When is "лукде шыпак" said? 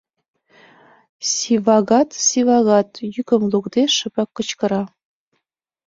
3.51-4.29